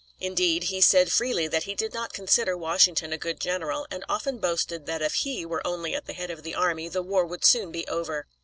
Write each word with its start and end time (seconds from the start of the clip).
Indeed, 0.19 0.63
he 0.63 0.81
said 0.81 1.11
freely 1.11 1.47
that 1.47 1.65
he 1.65 1.75
did 1.75 1.93
not 1.93 2.11
consider 2.11 2.57
Washington 2.57 3.13
a 3.13 3.19
good 3.19 3.39
general, 3.39 3.85
and 3.91 4.03
often 4.09 4.39
boasted 4.39 4.87
that 4.87 5.03
if 5.03 5.13
he 5.13 5.45
were 5.45 5.61
only 5.63 5.93
at 5.93 6.07
the 6.07 6.13
head 6.13 6.31
of 6.31 6.41
the 6.41 6.55
army 6.55 6.89
the 6.89 7.03
war 7.03 7.23
would 7.23 7.45
soon 7.45 7.71
be 7.71 7.87
over. 7.87 8.25